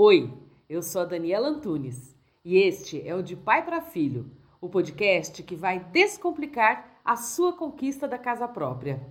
Oi, 0.00 0.32
eu 0.70 0.80
sou 0.80 1.02
a 1.02 1.04
Daniela 1.04 1.48
Antunes 1.48 2.16
e 2.44 2.56
este 2.56 3.02
é 3.04 3.16
o 3.16 3.20
De 3.20 3.34
Pai 3.34 3.64
para 3.64 3.80
Filho, 3.80 4.30
o 4.60 4.68
podcast 4.68 5.42
que 5.42 5.56
vai 5.56 5.80
descomplicar 5.80 7.00
a 7.04 7.16
sua 7.16 7.52
conquista 7.52 8.06
da 8.06 8.16
casa 8.16 8.46
própria. 8.46 9.04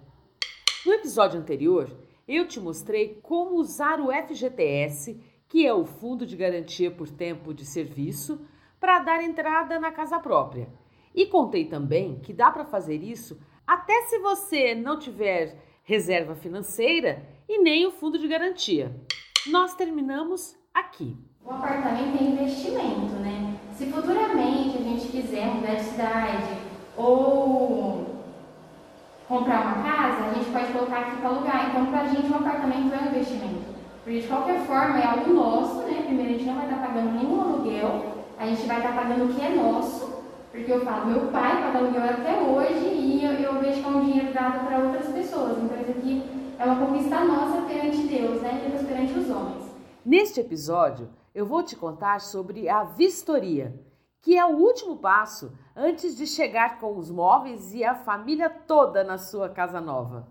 No 0.86 0.94
episódio 0.94 1.42
anterior, 1.42 1.94
eu 2.26 2.48
te 2.48 2.62
mostrei 2.62 3.20
como 3.22 3.58
usar 3.58 4.00
o 4.00 4.14
FGTS, 4.14 5.22
que 5.50 5.68
é 5.68 5.74
o 5.74 5.84
Fundo 5.84 6.26
de 6.26 6.38
Garantia 6.38 6.90
por 6.90 7.10
Tempo 7.10 7.54
de 7.54 7.66
Serviço, 7.66 8.48
para 8.80 9.00
dar 9.00 9.22
entrada 9.22 9.78
na 9.82 9.92
casa 9.92 10.22
própria. 10.22 10.70
E 11.14 11.26
contei 11.26 11.66
também 11.66 12.22
que 12.22 12.32
dá 12.32 12.50
para 12.50 12.64
fazer 12.64 13.04
isso 13.04 13.38
até 13.68 14.04
se 14.04 14.20
você 14.20 14.74
não 14.74 14.98
tiver 14.98 15.62
reserva 15.84 16.34
financeira 16.34 17.28
e 17.46 17.62
nem 17.62 17.86
o 17.86 17.92
fundo 17.92 18.18
de 18.18 18.30
garantia. 18.30 18.96
Nós 19.48 19.76
terminamos 19.76 20.57
aqui. 20.80 21.16
O 21.46 21.52
apartamento 21.52 22.22
é 22.22 22.24
investimento, 22.24 23.14
né? 23.22 23.56
Se 23.74 23.86
futuramente 23.88 24.78
a 24.78 24.82
gente 24.82 25.08
quiser 25.08 25.46
mudar 25.48 25.76
de 25.76 25.84
cidade 25.84 26.58
ou 26.96 28.06
comprar 29.28 29.62
uma 29.62 29.84
casa, 29.84 30.26
a 30.26 30.34
gente 30.34 30.50
pode 30.52 30.72
colocar 30.74 31.00
aqui 31.00 31.18
para 31.18 31.30
alugar. 31.30 31.70
Então, 31.70 31.86
para 31.88 32.02
a 32.02 32.08
gente, 32.08 32.32
um 32.32 32.36
apartamento 32.36 32.94
é 32.94 33.04
um 33.04 33.08
investimento. 33.08 33.78
Porque, 34.04 34.22
de 34.22 34.28
qualquer 34.28 34.60
forma, 34.62 35.00
é 35.00 35.06
algo 35.06 35.34
nosso, 35.34 35.76
né? 35.84 36.04
Primeiro, 36.06 36.32
a 36.32 36.38
gente 36.38 36.46
não 36.46 36.56
vai 36.56 36.66
estar 36.66 36.88
pagando 36.88 37.12
nenhum 37.12 37.42
aluguel, 37.42 38.06
a 38.38 38.46
gente 38.46 38.66
vai 38.66 38.78
estar 38.78 38.94
pagando 38.94 39.26
o 39.26 39.34
que 39.34 39.42
é 39.42 39.50
nosso. 39.50 40.18
Porque 40.52 40.72
eu 40.72 40.84
falo, 40.84 41.08
meu 41.08 41.28
pai 41.28 41.62
paga 41.62 41.78
aluguel 41.78 42.04
até 42.04 42.40
hoje 42.40 42.88
e 42.88 43.24
eu, 43.24 43.32
eu 43.34 43.60
vejo 43.60 43.82
que 43.82 43.86
é 43.86 43.90
um 43.90 44.06
dinheiro 44.06 44.34
dado 44.34 44.66
para 44.66 44.80
outras 44.80 45.08
pessoas. 45.08 45.58
Então, 45.58 45.80
isso 45.82 45.92
aqui 45.92 46.24
é 46.58 46.66
uma 46.66 46.76
conquista 46.76 47.20
nossa 47.24 47.62
perante 47.62 47.98
Deus, 47.98 48.42
né? 48.42 48.68
Deus 48.70 48.88
perante 48.88 49.20
os 49.20 49.30
homens. 49.30 49.67
Neste 50.08 50.40
episódio, 50.40 51.10
eu 51.36 51.46
vou 51.46 51.62
te 51.62 51.76
contar 51.76 52.22
sobre 52.22 52.70
a 52.70 52.86
vistoria, 52.86 53.78
que 54.22 54.38
é 54.38 54.46
o 54.46 54.56
último 54.56 54.96
passo 54.96 55.52
antes 55.76 56.16
de 56.16 56.26
chegar 56.26 56.80
com 56.80 56.98
os 56.98 57.12
móveis 57.12 57.74
e 57.74 57.84
a 57.84 57.94
família 57.94 58.50
toda 58.50 59.04
na 59.04 59.18
sua 59.18 59.50
casa 59.50 59.82
nova. 59.82 60.26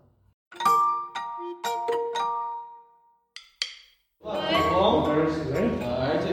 Bom, 4.22 4.32
boa 4.32 5.04
tarde, 5.04 5.32
tudo 5.34 5.52
bem? 5.52 5.78
Tarde. 5.78 6.28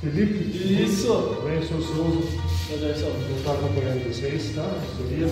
Felipe? 0.00 0.84
Isso. 0.84 1.42
Bem, 1.42 1.60
sou 1.66 1.78
o 1.78 1.82
Souza. 1.82 2.74
Anderson. 2.76 3.10
Vou 3.10 3.38
estar 3.38 3.54
acompanhando 3.54 4.06
vocês, 4.06 4.54
tá? 4.54 4.62
Vistoria. 4.62 5.26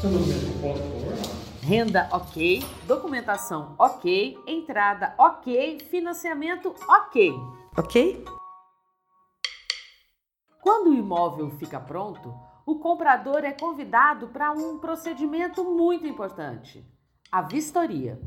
Seu 0.00 0.10
documento, 0.10 0.60
foto, 0.60 0.80
por 0.80 1.12
favor. 1.12 1.33
Renda 1.66 2.10
ok, 2.12 2.62
documentação 2.86 3.74
ok, 3.78 4.36
entrada 4.46 5.14
ok, 5.16 5.78
financiamento 5.90 6.74
ok. 6.86 7.32
Ok? 7.74 8.22
Quando 10.60 10.90
o 10.90 10.94
imóvel 10.94 11.50
fica 11.52 11.80
pronto, 11.80 12.34
o 12.66 12.78
comprador 12.78 13.46
é 13.46 13.52
convidado 13.52 14.28
para 14.28 14.52
um 14.52 14.78
procedimento 14.78 15.64
muito 15.64 16.06
importante: 16.06 16.84
a 17.32 17.40
vistoria. 17.40 18.20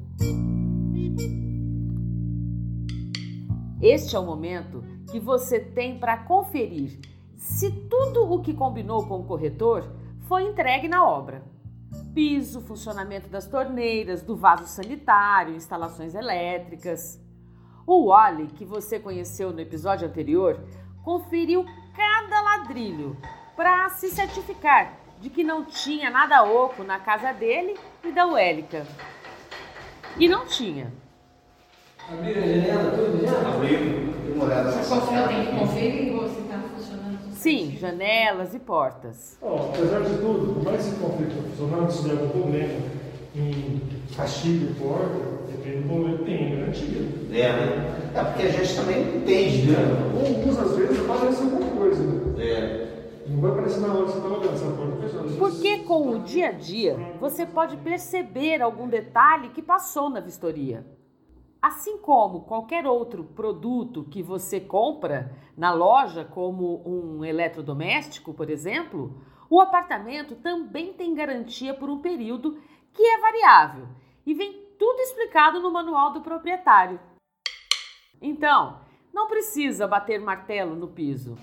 Este 3.80 4.16
é 4.16 4.20
o 4.20 4.26
momento 4.26 4.84
que 5.12 5.20
você 5.20 5.60
tem 5.60 6.00
para 6.00 6.24
conferir 6.24 7.00
se 7.38 7.72
tudo 7.88 8.34
o 8.34 8.42
que 8.42 8.56
combinou 8.56 9.08
com 9.08 9.20
o 9.20 9.28
corretor 9.28 9.88
foi 10.28 10.42
entregue 10.42 10.88
na 10.88 11.08
obra 11.08 11.56
piso, 12.14 12.62
funcionamento 12.62 13.28
das 13.28 13.48
torneiras, 13.48 14.22
do 14.22 14.36
vaso 14.36 14.66
sanitário, 14.68 15.56
instalações 15.56 16.16
elétricas. 16.16 17.20
O 17.86 18.08
Wally, 18.08 18.48
que 18.48 18.66
você 18.66 19.00
conheceu 19.00 19.52
no 19.52 19.60
episódio 19.60 20.08
anterior, 20.08 20.60
conferiu 21.04 21.66
cada 21.96 22.42
ladrilho 22.42 23.16
para 23.56 23.90
se 23.90 24.10
certificar 24.10 24.98
de 25.20 25.30
que 25.30 25.44
não 25.44 25.66
tinha 25.66 26.10
nada 26.10 26.44
oco 26.44 26.84
na 26.84 27.00
casa 27.00 27.32
dele 27.32 27.76
e 28.04 28.12
da 28.12 28.28
Uélica. 28.28 28.86
E 30.18 30.28
não 30.28 30.46
tinha. 30.46 30.92
Abriu 32.10 32.38
a 32.38 32.48
janela? 32.48 32.87
Demorado. 34.48 34.72
Você 34.72 34.96
confere, 34.96 35.28
tem 35.28 35.46
que 35.46 35.60
conferir 35.60 36.30
se 36.30 36.40
está 36.42 36.60
funcionando 36.76 37.18
Sim, 37.34 37.78
janelas 37.80 38.54
e 38.56 38.60
portas. 38.60 39.38
Apesar 39.42 40.02
de 40.02 40.18
tudo, 40.18 40.54
por 40.54 40.64
mais 40.64 40.82
que 40.82 40.90
esse 40.90 41.00
conflito 41.00 41.32
está 41.32 41.50
funcionando, 41.50 41.92
se 41.92 42.04
der 42.04 42.12
algum 42.12 42.30
problema 42.30 42.80
em 43.36 43.82
castigo 44.16 44.72
e 44.72 44.74
porta, 44.74 45.16
depende 45.52 45.84
do 45.84 45.88
momento, 45.88 46.24
tem 46.24 46.58
garantia. 46.58 47.02
É, 47.32 47.54
né? 47.54 48.12
É 48.16 48.24
porque 48.24 48.42
a 48.44 48.52
gente 48.52 48.76
também 48.76 49.06
não 49.06 49.16
entende, 49.18 49.72
né? 49.72 49.78
Algumas 50.14 50.60
às 50.60 50.76
vezes 50.76 51.00
aparece 51.00 51.44
alguma 51.44 51.70
coisa, 51.72 52.04
né? 52.04 52.44
É. 52.44 52.88
Não 53.28 53.42
vai 53.42 53.52
aparecer 53.52 53.82
na 53.82 53.94
hora 53.94 54.06
que 54.06 54.12
você 54.12 54.18
está 54.18 54.30
olhando, 54.30 54.54
essa 54.54 54.72
porta 54.72 54.96
fechada. 55.02 55.30
Porque 55.38 55.78
com 55.80 56.10
o 56.10 56.20
dia 56.20 56.48
a 56.48 56.52
dia 56.54 56.98
você 57.20 57.46
pode 57.46 57.76
perceber 57.78 58.62
algum 58.62 58.88
detalhe 58.88 59.50
que 59.50 59.62
passou 59.62 60.10
na 60.10 60.22
vistoria. 60.22 60.86
Assim 61.62 61.98
como 61.98 62.42
qualquer 62.42 62.86
outro 62.86 63.24
produto 63.24 64.04
que 64.04 64.22
você 64.22 64.60
compra 64.60 65.36
na 65.58 65.74
loja, 65.74 66.24
como 66.24 66.84
um 66.88 67.26
eletrodoméstico, 67.26 68.34
por 68.34 68.50
exemplo, 68.50 69.20
o 69.50 69.60
apartamento 69.60 70.36
também 70.36 70.94
tem 70.94 71.16
garantia 71.16 71.74
por 71.74 71.90
um 71.90 72.00
período 72.00 72.62
que 72.94 73.02
é 73.02 73.20
variável 73.20 73.88
e 74.26 74.34
vem 74.34 74.68
tudo 74.78 75.00
explicado 75.00 75.60
no 75.60 75.72
manual 75.72 76.14
do 76.14 76.22
proprietário. 76.22 77.00
Então, 78.22 78.80
não 79.12 79.28
precisa 79.28 79.88
bater 79.88 80.20
martelo 80.22 80.76
no 80.76 80.88
piso. 80.88 81.36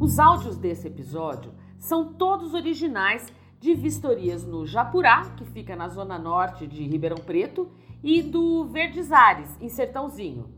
Os 0.00 0.18
áudios 0.18 0.56
desse 0.56 0.86
episódio 0.86 1.52
são 1.78 2.14
todos 2.14 2.54
originais 2.54 3.26
de 3.60 3.74
vistorias 3.74 4.44
no 4.44 4.66
Japurá, 4.66 5.30
que 5.36 5.44
fica 5.44 5.76
na 5.76 5.88
zona 5.88 6.18
norte 6.18 6.66
de 6.66 6.82
Ribeirão 6.82 7.18
Preto, 7.18 7.70
e 8.02 8.22
do 8.22 8.64
Verdes 8.64 9.12
Ares, 9.12 9.54
em 9.60 9.68
Sertãozinho. 9.68 10.48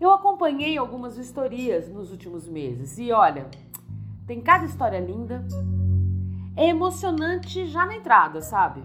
Eu 0.00 0.12
acompanhei 0.12 0.78
algumas 0.78 1.16
vistorias 1.16 1.88
nos 1.88 2.12
últimos 2.12 2.48
meses 2.48 2.98
e 2.98 3.10
olha, 3.10 3.48
tem 4.26 4.40
cada 4.40 4.64
história 4.64 5.00
linda. 5.00 5.44
É 6.56 6.68
emocionante 6.68 7.66
já 7.66 7.84
na 7.84 7.96
entrada, 7.96 8.40
sabe? 8.40 8.82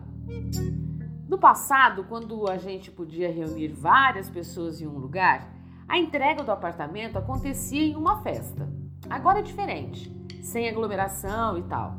No 1.28 1.38
passado, 1.38 2.06
quando 2.06 2.50
a 2.50 2.57
gente 2.57 2.90
podia 2.90 3.31
reunir 3.31 3.67
várias 3.67 4.28
pessoas 4.28 4.81
em 4.81 4.88
um 4.88 4.97
lugar, 4.97 5.53
a 5.88 5.97
entrega 5.97 6.44
do 6.44 6.51
apartamento 6.51 7.17
acontecia 7.17 7.84
em 7.85 7.96
uma 7.96 8.22
festa. 8.23 8.67
Agora 9.07 9.40
é 9.40 9.44
diferente, 9.44 10.11
sem 10.41 10.67
aglomeração 10.67 11.57
e 11.59 11.63
tal. 11.63 11.96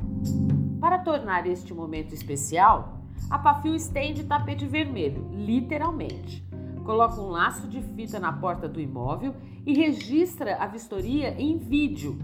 Para 0.81 0.97
tornar 0.97 1.45
este 1.45 1.75
momento 1.75 2.11
especial, 2.11 2.97
a 3.29 3.37
Pafil 3.37 3.75
estende 3.75 4.23
tapete 4.23 4.65
vermelho, 4.65 5.29
literalmente. 5.31 6.43
Coloca 6.83 7.21
um 7.21 7.29
laço 7.29 7.67
de 7.67 7.79
fita 7.79 8.19
na 8.19 8.33
porta 8.33 8.67
do 8.67 8.81
imóvel 8.81 9.35
e 9.63 9.75
registra 9.75 10.55
a 10.55 10.65
vistoria 10.65 11.39
em 11.39 11.55
vídeo, 11.59 12.17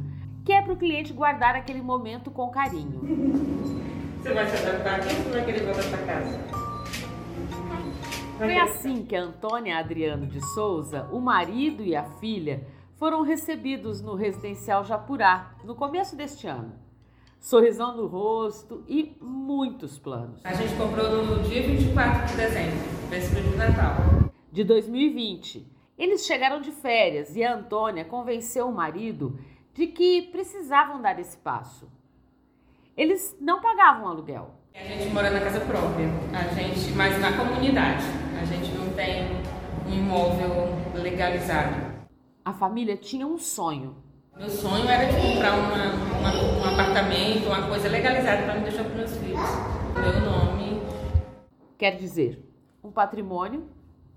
que 0.43 0.51
é 0.51 0.59
para 0.59 0.73
o 0.73 0.75
cliente 0.75 1.13
guardar 1.13 1.53
aquele 1.53 1.83
momento 1.83 2.31
com 2.31 2.49
carinho. 2.49 2.99
Você 4.23 4.33
vai 4.33 4.47
se 4.47 4.67
adaptar 4.67 5.01
aqui 5.01 5.15
ou 5.15 5.23
você 5.23 5.29
vai 5.29 5.45
querer 5.45 5.63
voltar 5.63 5.89
para 5.89 6.05
casa? 6.07 6.39
Foi 8.39 8.57
assim 8.57 9.05
que 9.05 9.15
a 9.15 9.21
Antônia 9.21 9.77
Adriano 9.77 10.25
de 10.25 10.41
Souza, 10.55 11.07
o 11.11 11.19
marido 11.19 11.83
e 11.83 11.95
a 11.95 12.03
filha, 12.03 12.67
foram 12.95 13.21
recebidos 13.21 14.01
no 14.01 14.15
residencial 14.15 14.83
Japurá 14.83 15.51
no 15.63 15.75
começo 15.75 16.15
deste 16.15 16.47
ano. 16.47 16.86
Sorrisão 17.39 17.95
no 17.95 18.07
rosto 18.07 18.83
e 18.87 19.15
muitos 19.21 19.97
planos. 19.97 20.41
A 20.43 20.53
gente 20.53 20.75
comprou 20.75 21.23
no 21.23 21.43
dia 21.43 21.61
24 21.61 22.27
de 22.27 22.35
dezembro, 22.35 22.77
véspera 23.09 23.41
de 23.41 23.55
Natal. 23.55 23.95
De 24.51 24.63
2020, 24.63 25.65
eles 25.97 26.25
chegaram 26.25 26.59
de 26.61 26.71
férias 26.71 27.35
e 27.35 27.43
a 27.43 27.55
Antônia 27.55 28.03
convenceu 28.03 28.67
o 28.67 28.73
marido 28.73 29.39
de 29.73 29.87
que 29.87 30.23
precisavam 30.23 31.01
dar 31.01 31.19
esse 31.19 31.37
passo. 31.37 31.87
Eles 32.95 33.37
não 33.39 33.61
pagavam 33.61 34.07
aluguel. 34.07 34.55
A 34.73 34.83
gente 34.83 35.09
mora 35.13 35.29
na 35.29 35.39
casa 35.39 35.59
própria, 35.61 36.07
a 36.33 36.53
gente, 36.53 36.91
mas 36.93 37.19
na 37.19 37.35
comunidade. 37.37 38.03
A 38.39 38.45
gente 38.45 38.71
não 38.75 38.89
tem 38.93 39.25
um 39.87 39.93
imóvel 39.93 40.69
legalizado. 40.93 41.97
A 42.43 42.53
família 42.53 42.97
tinha 42.97 43.25
um 43.25 43.37
sonho. 43.37 43.95
Meu 44.37 44.49
sonho 44.49 44.87
era 44.87 45.05
de 45.11 45.15
comprar 45.19 45.53
uma, 45.57 45.75
uma- 46.19 46.67
um 46.69 46.73
apartamento, 46.73 47.47
uma 47.47 47.67
coisa 47.67 47.89
legalizada 47.89 48.43
para 48.43 48.55
me 48.55 48.61
deixar 48.61 48.83
para 48.83 48.93
meus 48.95 49.15
filhos. 49.17 49.39
Meu 49.95 50.21
nome. 50.21 50.81
Quer 51.77 51.95
dizer, 51.97 52.43
um 52.83 52.91
patrimônio 52.91 53.67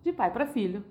de 0.02 0.12
pai 0.12 0.31
para 0.31 0.46
filho. 0.46 0.84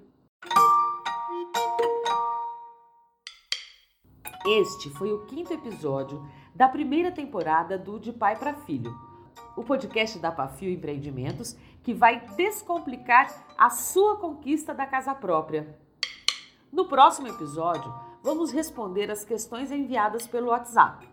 Este 4.46 4.90
foi 4.92 5.12
o 5.12 5.26
quinto 5.26 5.54
episódio 5.54 6.26
da 6.56 6.68
primeira 6.68 7.12
temporada 7.12 7.78
do 7.78 8.00
De 8.00 8.12
Pai 8.12 8.36
para 8.36 8.54
Filho, 8.54 8.92
o 9.56 9.64
podcast 9.64 10.18
da 10.18 10.32
Pafio 10.32 10.72
Empreendimentos 10.72 11.56
que 11.84 11.94
vai 11.94 12.22
descomplicar 12.36 13.30
a 13.58 13.70
sua 13.70 14.18
conquista 14.18 14.74
da 14.74 14.86
casa 14.86 15.14
própria. 15.14 15.78
No 16.72 16.86
próximo 16.88 17.28
episódio, 17.28 17.94
vamos 18.24 18.52
responder 18.52 19.10
as 19.10 19.24
questões 19.24 19.72
enviadas 19.72 20.28
pelo 20.28 20.50
WhatsApp. 20.50 21.08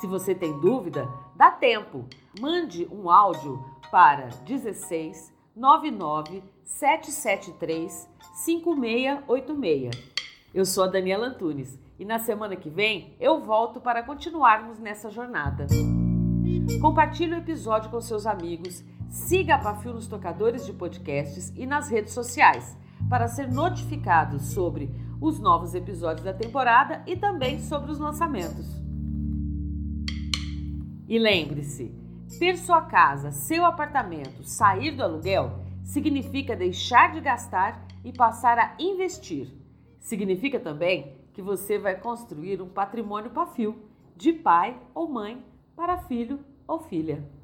Se 0.00 0.06
você 0.06 0.34
tem 0.34 0.58
dúvida, 0.60 1.08
dá 1.34 1.50
tempo. 1.50 2.06
Mande 2.40 2.86
um 2.90 3.10
áudio 3.10 3.64
para 3.90 4.28
16 4.44 5.34
99 5.54 6.42
773 6.64 8.08
5686. 8.34 10.16
Eu 10.54 10.64
sou 10.64 10.84
a 10.84 10.88
Daniela 10.88 11.28
Antunes 11.28 11.78
e 11.98 12.04
na 12.04 12.18
semana 12.18 12.56
que 12.56 12.68
vem 12.68 13.16
eu 13.18 13.40
volto 13.40 13.80
para 13.80 14.02
continuarmos 14.02 14.78
nessa 14.78 15.10
jornada. 15.10 15.66
Compartilhe 16.80 17.34
o 17.34 17.38
episódio 17.38 17.90
com 17.90 18.00
seus 18.00 18.26
amigos, 18.26 18.84
siga 19.08 19.54
a 19.54 19.58
Pafio 19.58 19.94
nos 19.94 20.06
tocadores 20.06 20.66
de 20.66 20.72
podcasts 20.72 21.52
e 21.56 21.66
nas 21.66 21.88
redes 21.88 22.12
sociais 22.12 22.76
para 23.08 23.28
ser 23.28 23.50
notificado 23.50 24.38
sobre 24.38 24.90
os 25.20 25.38
novos 25.38 25.74
episódios 25.74 26.24
da 26.24 26.32
temporada 26.32 27.02
e 27.06 27.16
também 27.16 27.60
sobre 27.60 27.90
os 27.90 27.98
lançamentos. 27.98 28.66
E 31.08 31.18
lembre-se, 31.18 31.94
ter 32.38 32.56
sua 32.56 32.82
casa, 32.82 33.30
seu 33.30 33.64
apartamento, 33.64 34.42
sair 34.44 34.90
do 34.90 35.02
aluguel 35.02 35.60
significa 35.84 36.56
deixar 36.56 37.12
de 37.12 37.20
gastar 37.20 37.86
e 38.04 38.12
passar 38.12 38.58
a 38.58 38.74
investir. 38.78 39.48
Significa 40.00 40.58
também 40.58 41.16
que 41.32 41.40
você 41.40 41.78
vai 41.78 41.96
construir 41.98 42.60
um 42.60 42.68
patrimônio 42.68 43.30
para 43.30 43.46
fio, 43.46 43.76
de 44.16 44.32
pai 44.32 44.80
ou 44.94 45.08
mãe 45.08 45.44
para 45.76 45.98
filho 45.98 46.40
ou 46.66 46.80
filha. 46.80 47.35